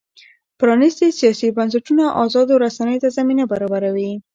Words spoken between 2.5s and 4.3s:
رسنیو ته زمینه برابروي.